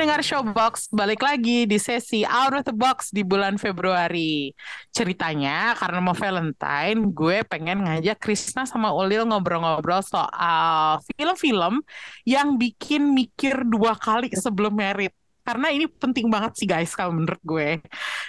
[0.00, 4.48] Pendengar Showbox, balik lagi di sesi Out of the Box di bulan Februari.
[4.96, 11.84] Ceritanya karena mau Valentine, gue pengen ngajak Krisna sama Ulil ngobrol-ngobrol soal film-film
[12.24, 15.12] yang bikin mikir dua kali sebelum merit.
[15.50, 17.82] Karena ini penting banget sih guys kalau menurut gue.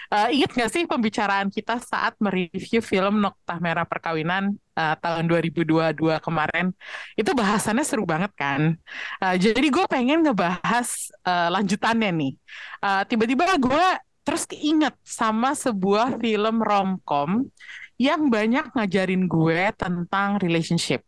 [0.10, 6.02] Uh, ingat gak sih pembicaraan kita saat mereview film Noktah Merah Perkawinan uh, tahun 2022
[6.18, 6.74] kemarin?
[7.14, 8.74] Itu bahasannya seru banget kan?
[9.22, 12.34] Uh, jadi gue pengen ngebahas uh, lanjutannya nih.
[12.82, 13.86] Uh, tiba-tiba gue
[14.26, 17.46] terus keinget sama sebuah film romcom
[18.02, 21.06] yang banyak ngajarin gue tentang relationship.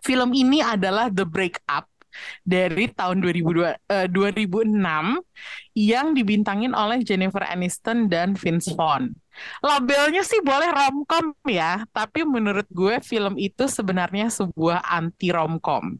[0.00, 1.91] Film ini adalah The Breakup
[2.44, 5.20] dari tahun 2002, uh, 2006
[5.72, 9.12] yang dibintangin oleh Jennifer Aniston dan Vince Vaughn.
[9.64, 15.96] Labelnya sih boleh romcom ya, tapi menurut gue film itu sebenarnya sebuah anti romcom.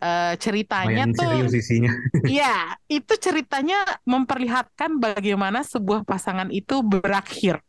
[0.00, 1.92] Uh, ceritanya Lumayan tuh serius isinya.
[2.24, 2.56] Iya,
[2.88, 7.60] itu ceritanya memperlihatkan bagaimana sebuah pasangan itu berakhir.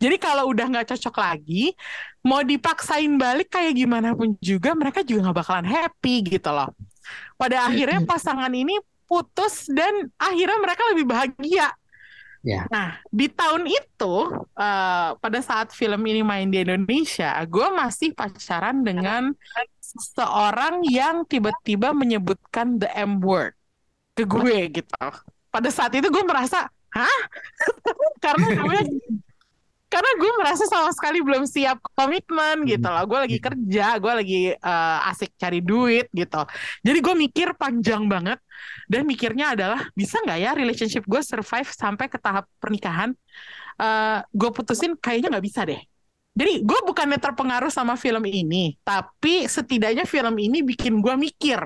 [0.00, 1.76] Jadi kalau udah nggak cocok lagi,
[2.24, 6.72] mau dipaksain balik kayak gimana pun juga, mereka juga nggak bakalan happy gitu loh.
[7.36, 8.76] Pada akhirnya pasangan ini
[9.06, 11.70] putus dan akhirnya mereka lebih bahagia.
[12.46, 12.62] Ya.
[12.70, 14.14] Nah, di tahun itu,
[14.54, 19.34] uh, pada saat film ini main di Indonesia, gue masih pacaran dengan
[19.82, 23.50] seseorang yang tiba-tiba menyebutkan the M word
[24.14, 25.06] ke gue gitu.
[25.50, 27.20] Pada saat itu gue merasa, hah?
[28.24, 28.80] karena gue
[29.86, 33.04] karena gue merasa sama sekali belum siap komitmen gitu loh.
[33.06, 36.42] Gue lagi kerja, gue lagi uh, asik cari duit gitu.
[36.82, 38.42] Jadi gue mikir panjang banget
[38.90, 43.14] dan mikirnya adalah bisa nggak ya relationship gue survive sampai ke tahap pernikahan?
[43.78, 45.78] Uh, gue putusin kayaknya nggak bisa deh.
[46.36, 51.62] Jadi gue bukannya terpengaruh sama film ini, tapi setidaknya film ini bikin gue mikir.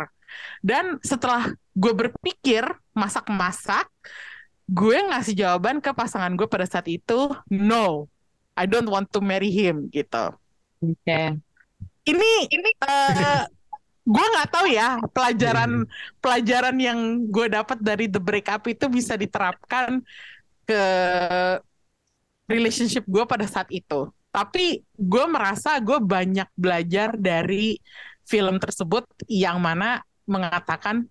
[0.63, 2.63] Dan setelah gue berpikir
[2.95, 3.91] masak-masak,
[4.71, 8.07] gue ngasih jawaban ke pasangan gue pada saat itu, no,
[8.55, 10.31] I don't want to marry him gitu.
[10.81, 10.95] Oke.
[11.03, 11.35] Okay.
[12.07, 13.45] Ini ini uh,
[14.07, 15.85] gue nggak tahu ya pelajaran
[16.23, 16.99] pelajaran yang
[17.29, 20.01] gue dapat dari the breakup itu bisa diterapkan
[20.65, 20.83] ke
[22.47, 24.07] relationship gue pada saat itu.
[24.31, 27.75] Tapi gue merasa gue banyak belajar dari
[28.23, 31.11] film tersebut yang mana mengatakan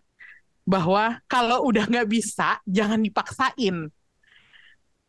[0.69, 3.90] bahwa kalau udah nggak bisa jangan dipaksain.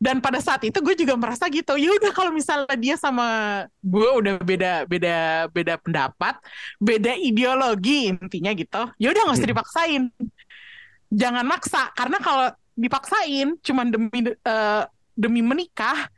[0.00, 3.28] Dan pada saat itu gue juga merasa gitu ya udah kalau misalnya dia sama
[3.84, 6.40] gue udah beda beda beda pendapat
[6.80, 8.88] beda ideologi intinya gitu.
[8.96, 10.02] Ya udah nggak usah dipaksain.
[11.12, 16.08] Jangan maksa karena kalau dipaksain cuman demi uh, demi menikah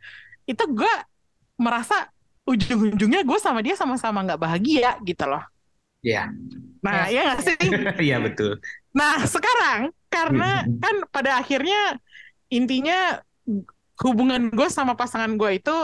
[0.46, 0.94] itu gue
[1.58, 2.06] merasa
[2.46, 5.42] ujung-ujungnya gue sama dia sama-sama nggak bahagia gitu loh.
[6.02, 6.30] Iya.
[6.82, 7.58] nah ya nggak sih?
[8.10, 8.58] Iya betul.
[8.92, 11.96] Nah, sekarang karena kan pada akhirnya
[12.52, 13.20] intinya
[14.04, 15.76] hubungan gue sama pasangan gue itu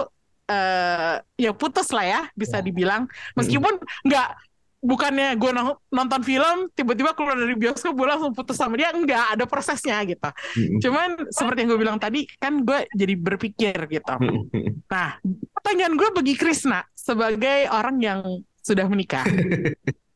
[0.48, 3.08] uh, ya putus lah ya bisa dibilang.
[3.36, 4.28] Meskipun nggak
[4.78, 5.50] bukannya gue
[5.90, 10.30] nonton film tiba-tiba keluar dari bioskop gue langsung putus sama dia nggak ada prosesnya gitu.
[10.86, 14.14] Cuman seperti yang gue bilang tadi kan gue jadi berpikir gitu.
[14.86, 15.18] Nah
[15.56, 18.20] pertanyaan gue bagi Krisna sebagai orang yang
[18.62, 19.24] sudah menikah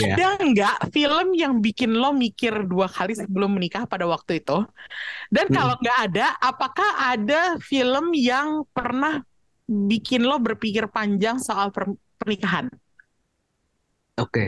[0.00, 0.16] Ya.
[0.16, 4.64] ada nggak film yang bikin lo mikir dua kali sebelum menikah pada waktu itu?
[5.32, 9.22] Dan kalau nggak ada, apakah ada film yang pernah
[9.66, 12.68] bikin lo berpikir panjang soal per pernikahan?
[14.20, 14.40] Oke,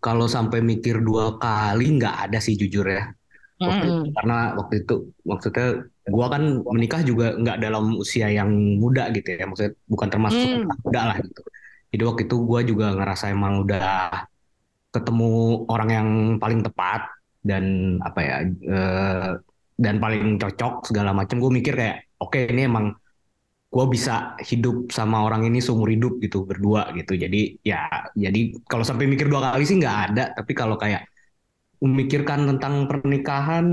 [0.00, 3.02] kalau sampai mikir dua kali nggak ada sih jujur ya.
[3.64, 3.92] Waktu Mm.
[3.96, 4.94] itu, karena waktu itu
[5.30, 5.66] maksudnya
[6.14, 6.42] gua kan
[6.76, 8.50] menikah juga nggak dalam usia yang
[8.82, 9.44] muda gitu ya.
[9.48, 10.68] Maksudnya bukan termasuk Mm.
[10.84, 11.40] muda lah gitu.
[11.92, 13.82] Jadi waktu itu gua juga ngerasa emang udah
[14.94, 15.30] ketemu
[15.66, 16.08] orang yang
[16.38, 17.10] paling tepat
[17.42, 17.64] dan
[18.00, 19.30] apa ya eh,
[19.74, 22.94] dan paling cocok segala macam gue mikir kayak oke ini emang
[23.74, 28.86] gue bisa hidup sama orang ini seumur hidup gitu berdua gitu jadi ya jadi kalau
[28.86, 31.10] sampai mikir dua kali sih nggak ada tapi kalau kayak
[31.82, 33.66] memikirkan tentang pernikahan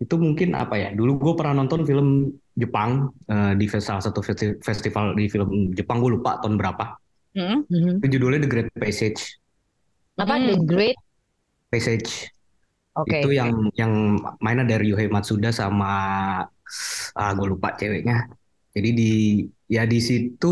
[0.00, 4.60] itu mungkin apa ya dulu gue pernah nonton film Jepang eh, di salah satu festi-
[4.60, 7.00] festival di film Jepang gue lupa tahun berapa
[7.30, 7.62] Mm.
[7.70, 7.92] Mhm.
[8.02, 9.38] itu judulnya The Great Passage
[10.20, 10.46] Apa Hmm.
[10.52, 10.96] The Great?
[11.70, 12.30] Passage
[12.98, 13.22] Oke.
[13.22, 13.92] itu yang yang
[14.44, 15.92] mainnya dari Yuhei Matsuda sama
[17.18, 18.30] ah gue lupa ceweknya
[18.74, 19.04] jadi di
[19.66, 20.46] ya di situ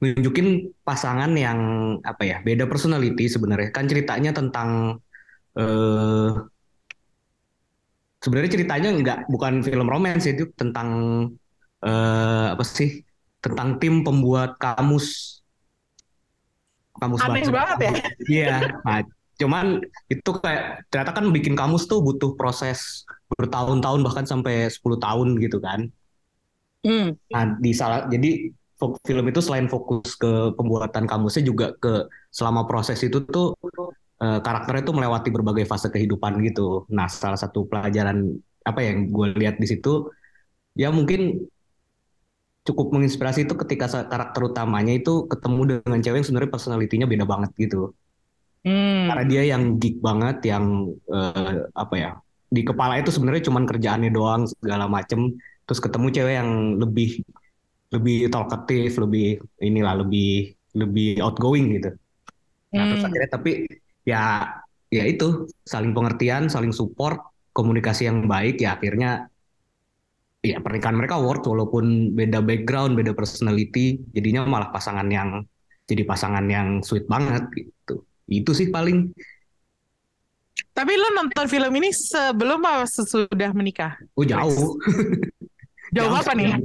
[0.00, 0.46] nunjukin
[0.86, 1.58] pasangan yang
[2.02, 4.70] apa ya beda personality sebenarnya kan ceritanya tentang
[5.58, 6.30] eh
[8.22, 10.88] sebenarnya ceritanya nggak bukan film romance itu tentang
[11.82, 13.02] eh apa sih
[13.42, 15.41] tentang tim pembuat kamus
[17.00, 17.94] kamus Aneh bahasa banget ya.
[18.28, 19.00] Iya, nah,
[19.40, 19.80] cuman
[20.12, 25.58] itu kayak ternyata kan bikin kamus tuh butuh proses bertahun-tahun bahkan sampai 10 tahun gitu
[25.58, 25.88] kan.
[26.82, 27.14] Hmm.
[27.32, 28.50] Nah, di salah jadi
[29.06, 33.54] film itu selain fokus ke pembuatan kamusnya juga ke selama proses itu tuh
[34.18, 36.84] eh, karakternya tuh melewati berbagai fase kehidupan gitu.
[36.90, 40.06] Nah, salah satu pelajaran apa yang gue lihat di situ
[40.78, 41.46] ya mungkin
[42.62, 47.50] cukup menginspirasi itu ketika karakter utamanya itu ketemu dengan cewek yang sebenarnya personalitinya beda banget
[47.58, 47.90] gitu.
[48.62, 49.10] Hmm.
[49.10, 50.64] Karena dia yang geek banget, yang
[51.10, 52.10] eh, apa ya
[52.52, 55.34] di kepala itu sebenarnya cuman kerjaannya doang segala macem.
[55.66, 56.50] Terus ketemu cewek yang
[56.82, 57.08] lebih
[57.94, 59.26] lebih talkative, lebih
[59.60, 61.90] inilah lebih lebih outgoing gitu.
[62.76, 63.08] Nah terus Hmm.
[63.10, 63.50] akhirnya tapi
[64.06, 64.20] ya
[64.92, 67.18] ya itu saling pengertian, saling support,
[67.56, 69.31] komunikasi yang baik ya akhirnya
[70.42, 75.46] ya pernikahan mereka work walaupun beda background, beda personality, jadinya malah pasangan yang
[75.86, 78.02] jadi pasangan yang sweet banget gitu.
[78.26, 79.14] Itu sih paling
[80.72, 83.92] Tapi lo nonton film ini sebelum apa sesudah menikah?
[84.16, 84.76] oh jauh.
[85.92, 86.56] Jauh Jauh apa nih?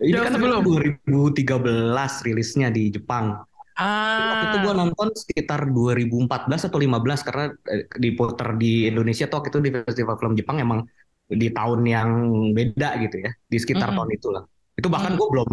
[0.00, 0.64] Ini Jauh kan sebelum.
[0.64, 3.36] 2013 rilisnya di Jepang.
[3.78, 9.38] Waktu itu gue Ah, nonton sekitar 2014 atau 15 karena eh, diputer di Indonesia tuh
[9.38, 10.88] waktu itu di Festival Film Jepang emang
[11.28, 12.08] di tahun yang
[12.56, 13.98] beda gitu ya, di sekitar Mm-mm.
[14.00, 14.42] tahun itulah.
[14.74, 15.18] Itu bahkan Mm.
[15.20, 15.48] gue belum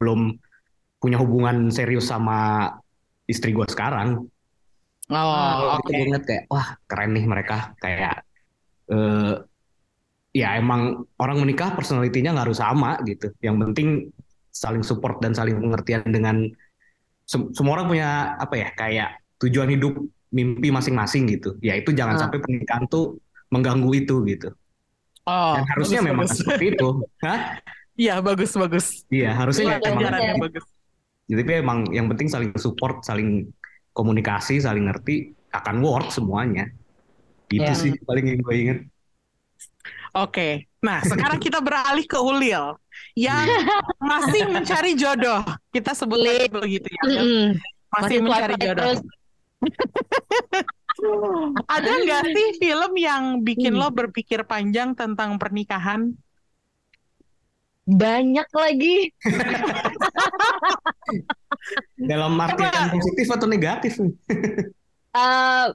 [0.00, 0.20] belum
[0.98, 2.70] punya hubungan serius sama
[3.26, 4.24] istri gue sekarang.
[5.12, 5.84] oh, oke.
[5.84, 8.24] itu gue ngeliat kayak wah keren nih mereka kayak
[8.88, 9.34] eh,
[10.32, 13.28] ya emang orang menikah personalitinya nggak harus sama gitu.
[13.44, 13.88] Yang penting
[14.48, 16.48] saling support dan saling pengertian dengan
[17.28, 18.08] sem- semua orang punya
[18.40, 19.10] apa ya kayak
[19.44, 19.92] tujuan hidup
[20.32, 21.60] mimpi masing-masing gitu.
[21.60, 22.20] Ya itu jangan Ah.
[22.24, 23.20] sampai pernikahan tuh
[23.52, 24.48] mengganggu itu gitu.
[25.22, 26.38] Oh, Dan harusnya bagus, memang bagus.
[26.42, 26.88] seperti itu.
[27.22, 27.40] Hah?
[27.94, 28.86] Iya, bagus, bagus.
[29.06, 29.84] Iya harusnya Iya, memang.
[30.02, 30.64] Pelajarannya bagus.
[31.30, 33.46] Jadi emang yang penting saling support, saling
[33.94, 36.66] komunikasi, saling ngerti akan work semuanya.
[37.46, 37.76] Itu Iya.
[37.78, 38.78] sih paling yang gue inget.
[40.12, 40.66] Oke.
[40.82, 42.74] Nah, sekarang kita beralih ke Ulil
[43.14, 43.46] yang
[44.02, 45.40] masih mencari jodoh.
[45.70, 47.02] Kita sebut aja begitu ya.
[47.06, 47.54] Masih
[47.92, 48.92] Masih mencari jodoh.
[51.66, 53.80] Ada nggak sih film yang bikin Hmm.
[53.80, 56.12] lo berpikir panjang tentang pernikahan?
[57.86, 59.10] Banyak lagi.
[62.10, 63.92] Dalam arti yang positif atau negatif?
[65.14, 65.66] eh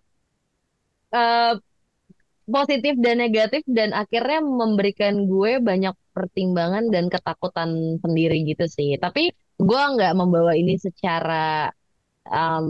[1.13, 1.53] eh,
[2.47, 7.69] positif dan negatif dan akhirnya memberikan gue banyak pertimbangan dan ketakutan
[8.03, 8.95] sendiri gitu sih.
[9.03, 9.21] Tapi
[9.59, 11.67] gue nggak membawa ini secara
[12.27, 12.65] em,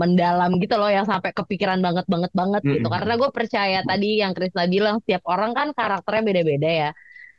[0.00, 2.86] mendalam gitu loh yang sampai kepikiran banget banget banget gitu.
[2.88, 2.94] Mm-mm.
[2.94, 6.90] Karena gue percaya tadi yang Krisna bilang setiap orang kan karakternya beda-beda ya.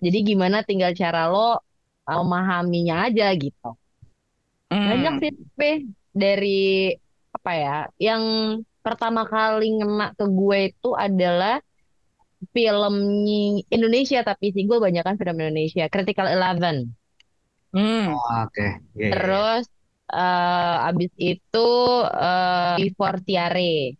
[0.03, 1.63] Jadi gimana tinggal cara lo
[2.03, 3.69] memahaminya aja gitu.
[4.67, 4.87] Hmm.
[4.89, 6.91] Banyak sih dari
[7.31, 7.77] apa ya?
[7.97, 8.23] Yang
[8.83, 11.63] pertama kali ngena ke gue itu adalah
[12.51, 12.95] film
[13.71, 15.87] Indonesia tapi sih gue banyak kan film Indonesia.
[15.87, 16.91] Critical Eleven.
[17.73, 18.13] Hmm.
[18.13, 18.61] Oh, Oke,
[18.93, 19.11] Iya, iya, iya.
[19.17, 19.63] Terus
[20.11, 21.67] eh, abis itu
[22.11, 23.95] eh, Before Tiare.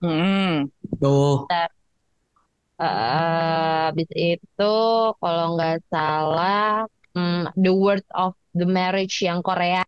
[0.00, 0.70] Hmm.
[1.00, 1.44] Tuh,
[2.80, 4.74] Eh, abis itu
[5.20, 9.84] kalau nggak salah hmm, The Word of the Marriage yang Korea.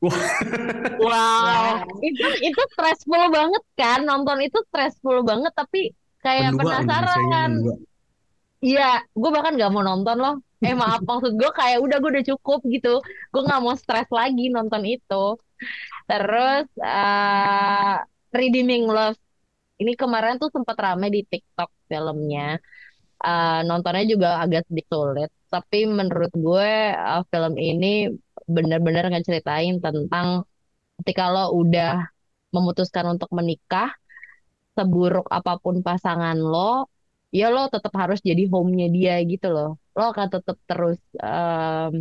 [0.94, 1.84] Wow.
[2.04, 5.90] itu itu stressful banget kan nonton itu stressful banget tapi
[6.20, 7.76] kayak pendua penasaran pendua.
[8.66, 8.84] Iya
[9.20, 10.34] gue bahkan gak mau nonton loh.
[10.66, 12.88] Eh maaf maksud gue kayak udah gue udah cukup gitu.
[13.32, 15.24] Gue nggak mau stres lagi nonton itu.
[16.08, 17.94] Terus eh
[18.36, 19.18] Redeeming Love.
[19.80, 22.58] Ini kemarin tuh sempat rame di TikTok filmnya.
[23.24, 25.30] Eh, nontonnya juga agak sedikit sulit.
[25.52, 27.86] Tapi menurut gue eh, film ini
[28.56, 30.44] benar-benar ngeceritain tentang
[31.00, 32.04] ketika lo udah
[32.54, 33.90] memutuskan untuk menikah,
[34.76, 36.86] seburuk apa pun pasangan lo,
[37.38, 39.68] ya lo tetap harus jadi home-nya dia gitu loh.
[39.96, 41.92] Lo akan tetap terus em,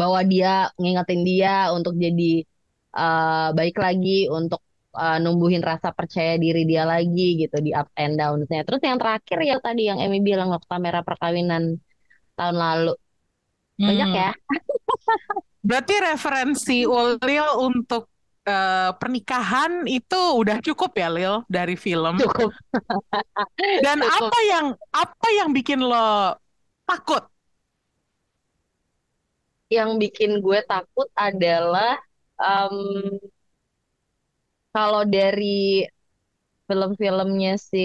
[0.00, 0.48] bawa dia,
[0.80, 2.22] ngingetin dia untuk jadi
[3.00, 4.60] eh, baik lagi, untuk
[5.02, 8.60] eh, numbuhin rasa percaya diri dia lagi gitu di up and down-nya.
[8.66, 11.62] Terus yang terakhir ya tadi yang Emi bilang waktu kamera perkawinan
[12.38, 12.92] tahun lalu.
[13.80, 14.20] Banyak Hmm.
[14.22, 14.30] ya.
[15.60, 18.08] Berarti referensi Ulil untuk
[18.50, 22.14] eh, pernikahan itu udah cukup ya Lil dari film.
[22.18, 22.50] Cukup.
[23.84, 24.30] Dan Cukup.
[24.30, 26.36] apa yang apa yang bikin lo
[26.88, 27.22] takut?
[29.76, 31.94] yang bikin gue takut adalah
[32.42, 32.76] em,
[34.74, 35.86] kalau dari
[36.68, 37.78] film-filmnya si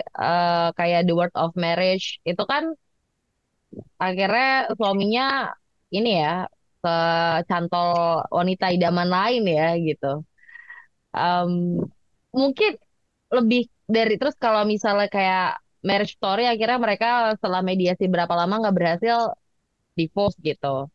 [0.00, 2.64] eh, kayak The Word of Marriage itu kan
[4.04, 4.46] akhirnya
[4.78, 5.22] suaminya
[5.96, 6.28] ini ya
[6.86, 6.96] ke
[7.50, 7.90] cantol
[8.38, 10.06] wanita idaman lain ya gitu.
[11.16, 11.50] Em,
[12.40, 12.70] mungkin
[13.36, 13.60] lebih
[13.96, 15.46] dari terus kalau misalnya kayak
[15.86, 17.06] Marriage Story akhirnya mereka
[17.38, 19.18] setelah mediasi berapa lama nggak berhasil
[19.98, 20.90] divorce gitu.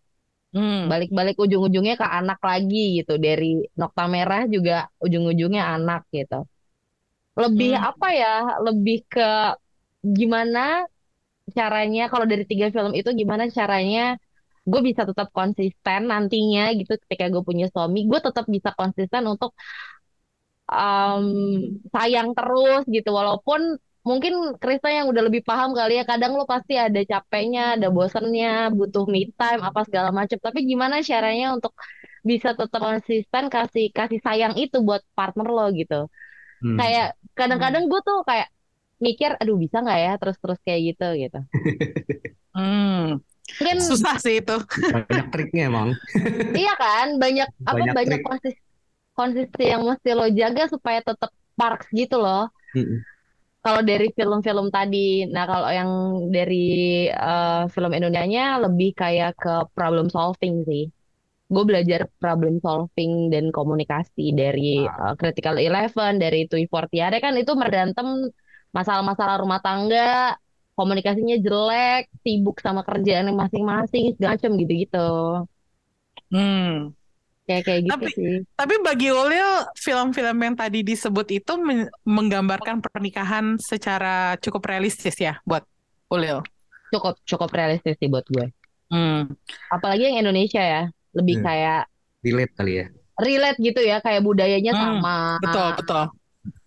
[0.53, 0.91] Hmm.
[0.91, 3.13] Balik-balik ujung-ujungnya ke anak lagi gitu.
[3.25, 3.45] Dari
[3.79, 4.73] Nokta Merah juga
[5.05, 6.35] ujung-ujungnya anak gitu.
[7.41, 7.87] Lebih Hmm.
[7.89, 8.33] apa ya?
[8.67, 9.27] Lebih ke
[10.19, 10.59] gimana
[11.57, 14.01] caranya kalau dari tiga film itu gimana caranya
[14.61, 18.05] gue bisa tetap konsisten nantinya gitu ketika gue punya suami.
[18.05, 19.51] Gue tetap bisa konsisten untuk
[20.69, 21.25] um,
[21.93, 23.09] sayang terus gitu.
[23.09, 27.93] Walaupun mungkin Krista yang udah lebih paham kali ya kadang lo pasti ada capeknya ada
[27.93, 31.69] bosennya butuh me time apa segala macam tapi gimana caranya untuk
[32.25, 36.09] bisa tetap konsisten kasih kasih sayang itu buat partner lo gitu?
[36.61, 36.77] Hmm.
[36.77, 38.53] kayak kadang-kadang gue tuh kayak
[39.01, 40.13] mikir aduh bisa nggak ya?
[40.21, 41.39] Terus-terus kayak gitu gitu.
[42.51, 43.23] Hmm.
[43.59, 44.55] Mungkin Susah sih itu.
[45.09, 45.89] Banyak triknya emang.
[46.61, 48.55] iya kan banyak apa Banyak banyak konsis
[49.15, 53.03] konsistensi yang mesti lo jaga supaya tetap parks gitu loh Mm-mm.
[53.61, 55.91] kalau dari film-film tadi nah kalau yang
[56.31, 60.89] dari eh, film Indonesianya lebih kayak ke problem solving sih
[61.51, 67.51] gue belajar problem solving dan komunikasi dari eh, Critical Eleven dari Tui Fortiade kan itu
[67.53, 68.31] berantem
[68.71, 70.39] masalah-masalah rumah tangga
[70.73, 75.09] komunikasinya jelek sibuk sama kerjaan masing-masing segala macam gitu-gitu
[76.27, 76.95] Hmm.
[77.43, 82.79] kayak kayak gitu Tapi- sih Tapi bagi Ulil, film-film yang tadi disebut itu men- menggambarkan
[82.79, 85.63] pernikahan secara cukup realistis ya buat
[86.07, 86.39] Ulil.
[86.89, 88.51] cukup cukup realistis sih buat gue
[88.87, 89.31] Hmm.
[89.67, 91.45] apalagi yang Indonesia ya lebih Hmm.
[91.45, 91.81] kayak
[92.21, 92.85] Relate kali ya.
[93.17, 96.03] relate gitu ya kayak budayanya Hmm, sama Betul, betul.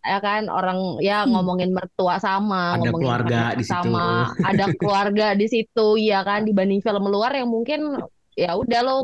[0.05, 1.33] Ya kan orang ya Hmm.
[1.33, 3.73] ngomongin mertua sama Ada ngomongin keluarga di situ.
[3.73, 4.05] sama
[4.53, 8.05] ada keluarga di situ ya kan dibanding film luar yang mungkin
[8.37, 8.97] ya udah lo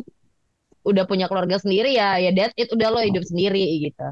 [0.80, 4.04] udah punya keluarga sendiri ya ya that's it udah lo hidup sendiri gitu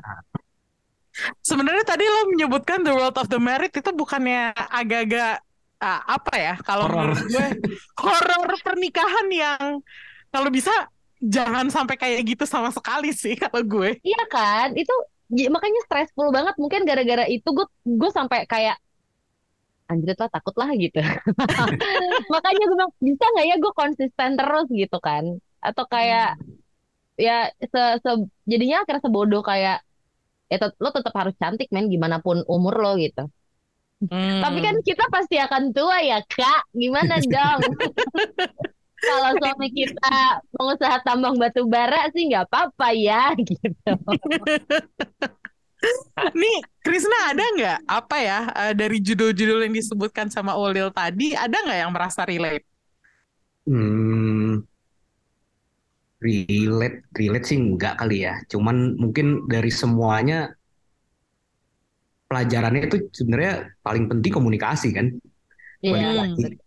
[1.43, 5.43] Sebenarnya tadi lo menyebutkan The World of the Married itu bukannya agak-agak
[5.83, 6.55] ah, apa ya?
[6.63, 7.47] Kalau menurut gue
[8.03, 9.83] horor pernikahan yang
[10.31, 10.71] kalau bisa
[11.19, 13.99] jangan sampai kayak gitu sama sekali sih kalau gue.
[14.07, 14.95] iya kan itu
[15.29, 16.55] makanya stressful banget.
[16.57, 18.77] Mungkin gara-gara itu gue gue sampai kayak
[19.89, 21.01] anjir lah takut lah gitu.
[22.35, 25.25] Makanya gue bilang bisa nggak ya gue konsisten terus gitu kan.
[25.65, 26.37] Atau kayak
[27.17, 29.81] ya se, se- jadinya akhirnya sebodoh kayak
[30.53, 33.29] ya tet- lo tetap harus cantik men gimana pun umur lo gitu.
[33.99, 34.39] Hmm.
[34.47, 36.71] tapi kan kita pasti akan tua ya kak.
[36.71, 37.61] Gimana dong
[38.99, 43.93] kalau suami kita pengusaha tambang batu bara sih nggak apa-apa ya gitu
[46.35, 51.55] Nih, Krisna ada nggak apa ya eh, dari judul-judul yang disebutkan sama Ulil tadi ada
[51.55, 52.67] nggak yang merasa relate?
[53.69, 54.67] Hmm,
[56.19, 58.43] relate, relate sih enggak kali ya.
[58.51, 60.51] Cuman mungkin dari semuanya
[62.27, 65.07] pelajarannya itu sebenarnya paling penting komunikasi kan.
[65.79, 65.95] Iya.
[65.95, 66.67] Balik Hmm.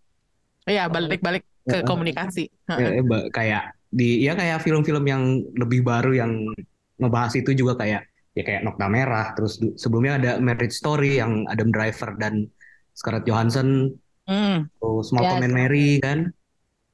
[0.70, 1.86] Iya, balik-balik ke Heeh.
[1.86, 2.44] komunikasi.
[2.70, 2.90] Ya,
[3.34, 5.24] kayak di ya kayak film-film yang
[5.60, 6.32] lebih baru yang
[6.98, 9.34] ngebahas itu juga kayak ya kayak Nokta Merah.
[9.36, 12.48] Terus sebelumnya ada Marriage Story yang Adam Driver dan
[12.96, 13.92] Scarlett Johansson.
[14.26, 14.70] Hmm.
[14.80, 16.20] Terus Malcolm Ya, and Mary kan.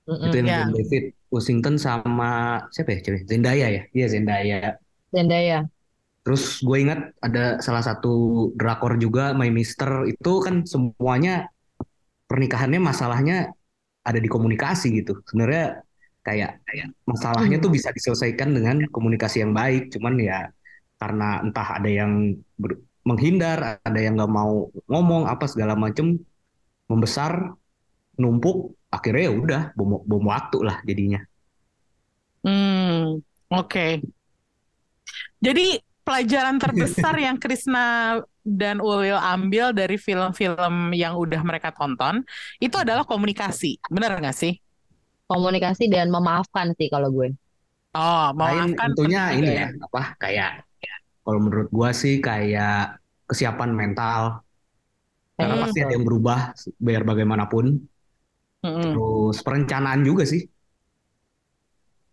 [0.08, 0.32] Mm-mm.
[0.32, 0.58] Itu yang Ya.
[0.64, 3.28] John David Washington sama siapa ya cewek?
[3.28, 3.84] Zendaya ya?
[3.92, 4.60] Iya Zendaya.
[5.12, 5.68] Zendaya
[6.28, 11.48] Terus gue ingat ada salah satu drakor juga My Mister itu kan semuanya
[12.28, 13.56] pernikahannya masalahnya
[14.08, 15.20] ada di komunikasi gitu.
[15.28, 15.84] Sebenarnya
[16.24, 19.92] kayak kayak masalahnya tuh bisa diselesaikan dengan komunikasi yang baik.
[19.92, 20.48] Cuman ya
[20.98, 22.12] karena entah ada yang
[22.56, 26.20] ber- menghindar, ada yang nggak mau ngomong apa segala macem
[26.88, 27.52] membesar,
[28.16, 31.20] numpuk, akhirnya ya udah bom, bom waktu lah jadinya.
[32.44, 33.20] Hmm,
[33.52, 33.88] oke.
[35.38, 35.66] Jadi
[36.08, 42.24] pelajaran terbesar yang Krisna dan Ulil ambil dari film-film yang udah mereka tonton
[42.64, 43.76] itu adalah komunikasi.
[43.92, 44.54] Benar nggak sih?
[45.32, 47.30] komunikasi dan memaafkan sih kalau gue
[47.98, 50.50] Oh, Lain memaafkan tentunya penting ini juga ya apa kayak
[51.24, 52.72] kalau menurut gua sih kayak
[53.30, 54.22] kesiapan mental
[55.38, 55.62] karena Hmm.
[55.62, 56.40] pasti ada yang berubah
[56.86, 57.66] biar bagaimanapun
[58.64, 59.04] Mm-mm.
[59.04, 60.42] terus perencanaan juga sih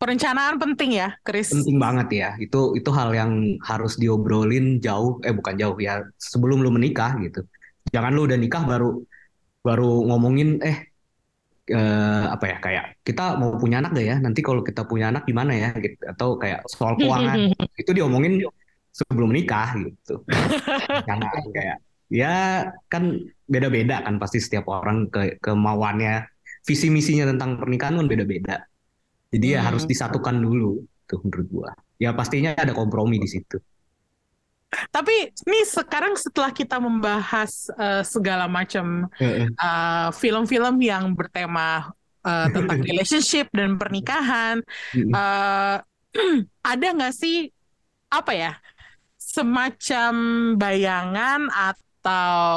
[0.04, 1.48] Perencanaan penting ya, Kris.
[1.48, 6.60] penting banget ya itu itu hal yang harus diobrolin jauh eh bukan jauh ya sebelum
[6.60, 7.40] lu menikah gitu
[7.88, 9.00] jangan lu udah nikah baru
[9.64, 10.92] baru ngomongin eh
[11.72, 14.16] eh, apa ya kayak kita mau punya anak gak ya?
[14.20, 15.70] Nanti kalau kita punya anak gimana ya?
[15.72, 15.96] Gitu.
[16.04, 18.44] Atau kayak soal keuangan itu diomongin
[18.92, 20.20] sebelum nikah gitu.
[21.08, 21.76] Karena kayak
[22.12, 22.34] ya
[22.92, 23.16] kan
[23.48, 26.28] beda-beda kan pasti setiap orang ke kemauannya,
[26.68, 28.68] visi misinya tentang pernikahan kan beda-beda.
[29.34, 29.90] Jadi ya harus Hmm.
[29.90, 31.70] disatukan dulu tuh menurut gua.
[31.98, 33.58] Ya pastinya ada kompromi di situ.
[34.90, 35.14] Tapi
[35.46, 39.06] nih sekarang setelah kita membahas eh, segala macam
[39.62, 41.94] eh, film-film yang bertema
[42.26, 44.58] eh, tentang relationship dan pernikahan,
[44.94, 45.76] eh,
[46.72, 47.50] ada nggak sih
[48.10, 48.52] apa ya
[49.18, 50.12] semacam
[50.54, 52.50] bayangan atau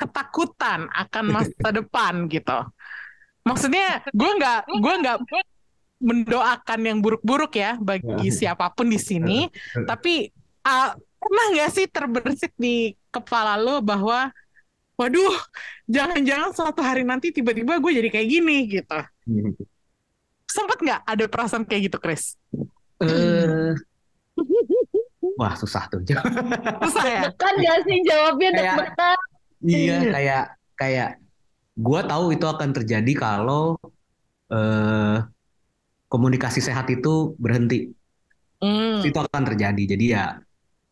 [0.00, 2.58] ketakutan akan masa depan gitu?
[3.44, 5.18] Maksudnya gue nggak gue nggak
[5.98, 9.50] mendoakan yang buruk-buruk ya bagi siapa pun di sini,
[9.86, 10.30] tapi
[10.62, 14.30] ah, pernah nggak sih terbersit di kepala lo bahwa
[14.98, 15.34] waduh
[15.86, 18.98] jangan-jangan suatu hari nanti tiba-tiba gue jadi kayak gini gitu.
[20.48, 22.34] Sempet nggak ada perasaan kayak gitu, Chris?
[22.98, 23.74] Eh,
[25.38, 26.02] wah susah tuh.
[26.88, 27.22] Susah ya?
[27.38, 29.18] Kan gak sih jawabnya Kayak-.
[29.58, 30.44] Iya, kayak
[30.78, 31.10] kayak
[31.74, 33.74] gua tahu itu akan terjadi kalau
[34.50, 35.18] eh
[36.08, 37.92] komunikasi sehat itu berhenti.
[38.58, 39.04] Hmm.
[39.04, 39.82] Itu akan terjadi.
[39.96, 40.40] Jadi ya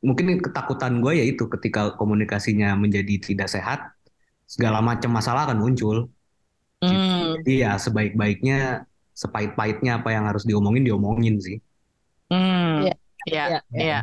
[0.05, 3.91] mungkin ketakutan gue ya itu ketika komunikasinya menjadi tidak sehat,
[4.47, 6.09] segala macam masalah akan muncul.
[6.85, 7.41] Hmm.
[7.43, 11.59] Jadi ya sebaik-baiknya, sepahit-pahitnya apa yang harus diomongin diomongin sih.
[12.31, 12.87] Hmm.
[12.87, 12.95] Iya.
[13.27, 13.61] Iya, Iya.
[13.75, 13.99] iya.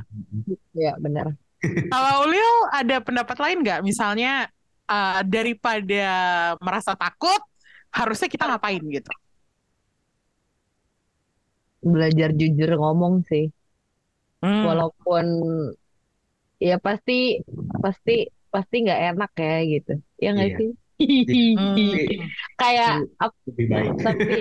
[0.76, 1.32] Ya benar.
[1.94, 3.80] Kalau Ulil ada pendapat lain nggak?
[3.88, 4.52] Misalnya
[4.90, 6.06] eh, daripada
[6.60, 7.40] merasa takut,
[7.94, 9.12] harusnya kita ngapain gitu?
[11.84, 13.52] Belajar jujur ngomong sih.
[14.40, 14.64] Hmm.
[14.68, 15.26] Walaupun
[16.60, 17.44] ya pasti
[17.80, 19.94] pasti pasti nggak enak ya gitu.
[20.20, 20.58] Ya nggak Iya.
[20.60, 20.72] sih?
[21.60, 21.76] Hmm.
[22.56, 23.04] Kayak
[23.50, 23.92] Lebih baik.
[24.00, 24.40] tapi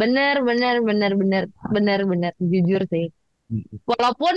[0.00, 3.12] bener bener bener bener bener bener jujur sih.
[3.84, 4.34] Walaupun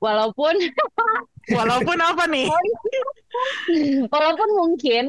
[0.00, 0.54] walaupun
[1.46, 2.50] Walaupun apa nih?
[4.14, 5.04] walaupun mungkin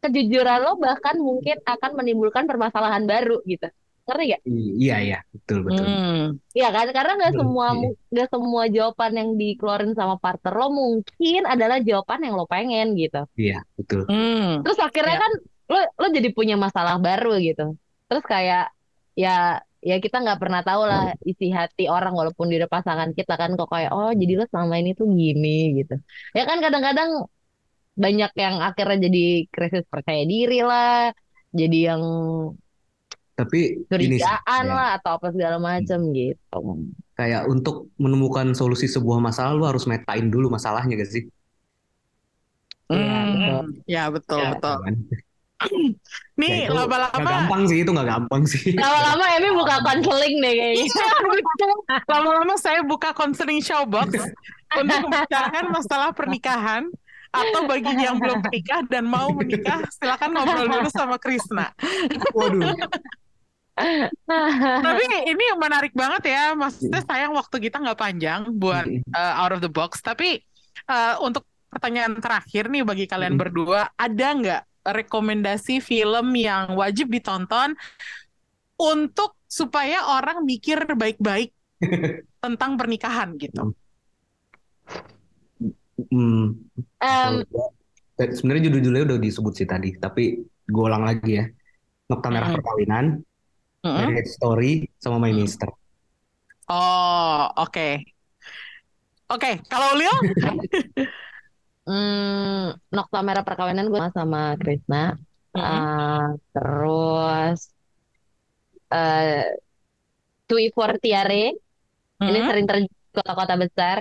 [0.00, 3.68] kejujuran lo bahkan mungkin akan menimbulkan permasalahan baru gitu.
[4.02, 4.40] Ngerti gak?
[4.82, 5.86] Iya iya betul betul.
[5.86, 6.34] Hmm.
[6.50, 6.86] Iya kan?
[6.90, 7.88] Karena nggak semua iya.
[8.10, 13.22] nggak semua jawaban yang dikeluarin sama partner lo mungkin adalah jawaban yang lo pengen gitu.
[13.38, 14.02] Iya betul.
[14.10, 14.66] Hmm.
[14.66, 15.22] Terus akhirnya Iya.
[15.22, 15.32] kan
[15.70, 17.78] lo lo jadi punya masalah baru gitu.
[18.10, 18.74] Terus kayak
[19.14, 23.54] ya ya kita nggak pernah tahu lah isi hati orang walaupun udah pasangan kita kan
[23.58, 25.94] kok kayak oh jadi lo selama ini tuh gini gitu.
[26.34, 27.10] Ya kan kadang-kadang
[27.92, 31.12] banyak yang akhirnya jadi krisis percaya diri lah,
[31.52, 32.02] jadi yang
[33.32, 36.58] Tapi ini curigaan ya, lah atau apa segala macam gitu.
[37.16, 41.24] kayak untuk menemukan solusi sebuah masalah lu harus metain dulu masalahnya gak sih?
[42.92, 43.18] Iya.
[43.24, 43.66] Hmm.
[43.88, 44.50] Ya betul Ya.
[44.56, 44.76] betul.
[44.84, 44.96] Kan?
[46.42, 48.74] Ya, Nih itu nggak lama-lama gampang sih itu nggak gampang sih.
[48.82, 50.86] Lama-lama Emi buka konseling deh kayaknya.
[52.10, 54.10] lama-lama saya buka counseling showbox
[54.80, 56.90] untuk membicarakan masalah pernikahan
[57.30, 61.70] atau bagi yang belum menikah dan mau menikah silakan ngobrol dulu sama Krisna.
[62.34, 62.74] Waduh.
[64.86, 68.84] Tapi ini menarik banget ya, maksudnya sayang waktu kita nggak panjang buat
[69.16, 70.04] uh, out of the box.
[70.04, 70.44] Tapi
[70.92, 73.40] uh, untuk pertanyaan terakhir nih bagi kalian Mm.
[73.40, 77.72] berdua, ada nggak rekomendasi film yang wajib ditonton
[78.76, 81.54] untuk supaya orang mikir baik-baik
[82.44, 83.72] tentang pernikahan gitu?
[86.10, 86.58] Hmm,
[86.98, 87.30] eh,
[88.18, 91.46] sebenarnya judul-judulnya udah disebut sih tadi, tapi gue ulang lagi ya.
[92.10, 92.50] Nokta Merah.
[92.52, 93.22] Perkawinan,
[93.82, 95.38] Marriage Story, sama My Mm.
[95.42, 95.68] Mister.
[96.70, 97.88] Oh, oke.
[99.32, 100.12] Oke, kalau Leo?
[101.88, 105.18] hmm, Nokta Merah Perkawinan gue sama Krisna.
[105.52, 105.60] Mm-mm.
[105.60, 107.58] Ah, terus
[108.92, 109.56] eh
[110.48, 111.52] Tui Fortiare
[112.22, 112.48] ini Mm-mm.
[112.48, 113.98] sering terjadi di kota-kota besar.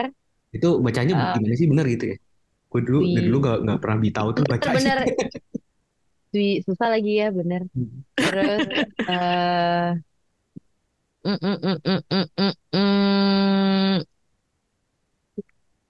[0.52, 1.34] Itu bacanya Ah.
[1.36, 2.17] gimana sih bener gitu ya?
[2.72, 4.76] Gue dulu dari dulu gak, nggak pernah tahu tuh bacanya.
[4.80, 5.00] Bener-bener
[6.32, 7.67] Tui susah lagi ya bener.
[8.15, 8.60] Terus
[9.12, 9.91] eh
[11.28, 13.96] mm, mm, mm, mm, mm, mm, mm.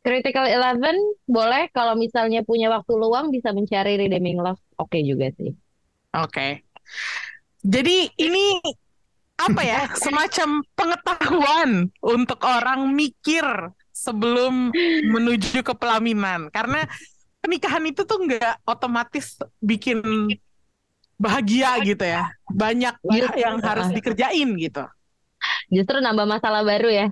[0.01, 0.97] Critical Eleven
[1.29, 5.53] boleh kalau misalnya punya waktu luang bisa mencari Redeeming Love oke juga sih.
[6.17, 6.65] Oke.
[7.61, 8.57] Jadi ini
[9.37, 9.85] apa ya?
[10.03, 13.45] Semacam pengetahuan untuk orang mikir
[13.93, 14.73] sebelum
[15.13, 16.49] menuju ke pelaminan.
[16.49, 16.81] Karena
[17.41, 19.99] pernikahan itu tuh nggak otomatis bikin
[21.21, 22.29] bahagia gitu ya.
[22.49, 24.83] Banyak Justru, yang harus ah, dikerjain gitu.
[25.73, 27.05] justru nambah masalah baru ya,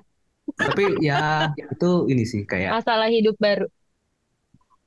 [0.54, 3.66] Tapi ya itu ini sih kayak masalah hidup baru.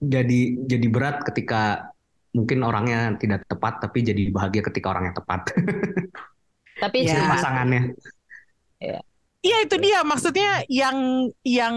[0.03, 1.89] jadi jadi berat ketika
[2.36, 5.41] mungkin orangnya tidak tepat tapi jadi bahagia ketika orangnya tepat.
[6.82, 7.13] Tapi Ya.
[7.15, 7.82] Itu pasangannya.
[9.43, 11.75] Iya itu dia maksudnya yang yang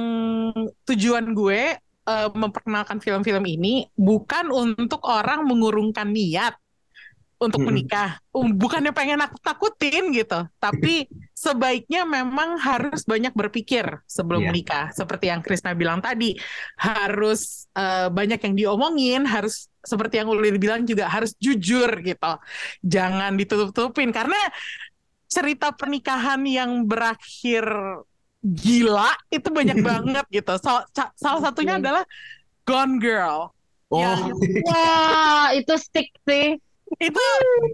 [0.86, 1.74] tujuan gue
[2.08, 6.54] eh, memperkenalkan film-film ini bukan untuk orang mengurungkan niat
[7.36, 11.04] untuk menikah, Um, bukannya pengen nakut takutin gitu, tapi
[11.36, 14.48] sebaiknya memang harus banyak berpikir sebelum Iya.
[14.48, 16.36] menikah, seperti yang Krisna bilang tadi,
[16.80, 22.32] harus eh, banyak yang diomongin, harus seperti yang Ulil bilang juga harus jujur gitu,
[22.80, 24.36] jangan ditutup-tutupin karena
[25.28, 27.66] cerita pernikahan yang berakhir
[28.42, 30.54] gila itu banyak banget gitu.
[30.58, 31.82] So- salah satunya Oke.
[31.84, 32.04] adalah
[32.64, 33.50] Gone Girl.
[33.86, 34.18] Oh, Ya.
[34.66, 36.58] wah itu stick sih.
[36.98, 37.22] Itu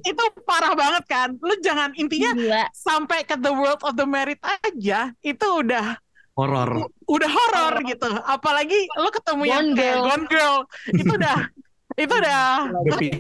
[0.05, 1.29] itu parah banget kan.
[1.37, 2.65] Lu jangan intinya Gila.
[2.73, 5.97] sampai ke The World of the Married aja itu udah
[6.33, 6.89] horor.
[7.05, 8.09] udah horor gitu.
[8.25, 10.05] Apalagi lu ketemu yang Gone kayak Girl.
[10.09, 10.57] Gone Girl
[10.93, 11.37] itu udah
[12.09, 12.43] itu udah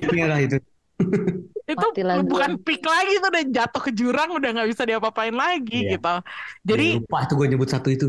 [0.08, 0.56] Udah itu.
[1.62, 2.26] Itu lagi.
[2.26, 5.90] bukan peak lagi itu udah jatuh ke jurang udah nggak bisa diapa-apain lagi Iya.
[5.96, 6.14] gitu.
[6.66, 8.08] Jadi lupa tuh gue nyebut satu itu.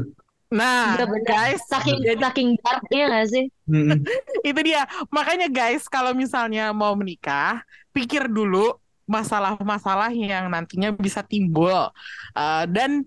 [0.49, 1.25] nah Iya, bener.
[1.25, 3.45] guys Saking jadi saking darknya gak sih?
[4.49, 11.89] Itu dia makanya guys kalau misalnya mau menikah pikir dulu masalah-masalah yang nantinya bisa timbul
[12.34, 13.01] Eh, dan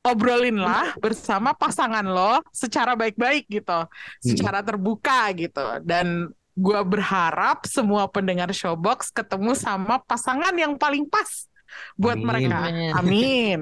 [0.00, 3.88] obrolinlah bersama pasangan lo secara baik-baik gitu
[4.20, 11.50] secara terbuka gitu dan gua berharap semua pendengar Showbox ketemu sama pasangan yang paling pas
[11.98, 12.26] buat Amin.
[12.26, 12.58] mereka
[12.94, 13.58] Amin.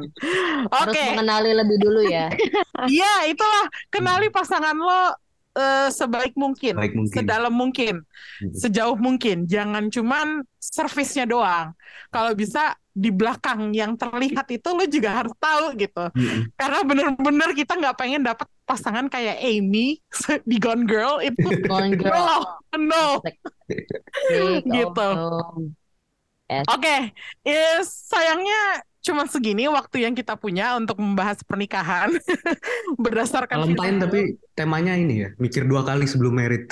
[0.69, 2.29] Harus oke mengenali lebih dulu ya.
[2.93, 5.17] Iya, itulah kenali pasangan lo
[5.55, 7.15] eh, sebaik mungkin, Baik mungkin.
[7.15, 7.95] sedalam mungkin,
[8.43, 8.53] Hmm.
[8.53, 9.47] sejauh mungkin.
[9.47, 11.73] Jangan cuman servisnya doang.
[12.11, 16.05] Kalau bisa di belakang yang terlihat itu lo juga harus tahu gitu.
[16.13, 16.53] Mm-mm.
[16.61, 19.99] Karena bener-bener kita nggak pengen dapat pasangan kayak Amy
[20.49, 21.49] di Gone Girl itu.
[21.65, 22.13] Gone girl.
[22.13, 22.37] No,
[22.77, 23.07] no.
[24.69, 25.09] Gitu.
[26.69, 26.97] Oke,
[27.49, 32.15] is sayangnya cuma segini waktu yang kita punya untuk membahas pernikahan
[33.03, 34.21] berdasarkan Valentine tapi
[34.53, 36.71] temanya ini ya, mikir dua kali sebelum merit.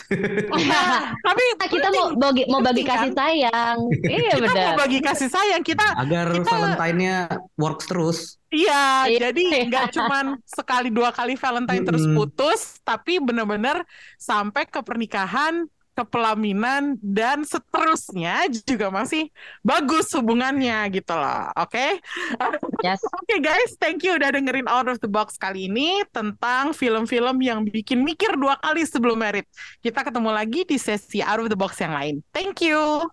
[0.49, 3.79] Nah, tapi Nah, kita mau bagi mau bagi kasih sayang.
[4.01, 4.63] Iya kita benar.
[4.63, 7.17] mau bagi kasih sayang kita Agar Kita- Valentine-nya
[7.57, 8.19] works terus.
[8.51, 9.31] iya Iya.
[9.31, 16.05] jadi nggak cuman sekali dua kali Valentine terus putus tapi benar-benar sampai ke pernikahan ke
[16.09, 19.29] pelaminan dan seterusnya juga masih
[19.61, 22.01] bagus hubungannya gitu loh oke
[22.81, 23.01] Yes.
[23.21, 27.61] Oke guys, thank you udah dengerin Out of the Box kali ini tentang film-film yang
[27.63, 29.45] bikin mikir dua kali sebelum merit.
[29.85, 32.15] Kita ketemu lagi di sesi Out of the Box yang lain.
[32.33, 33.05] Thank you.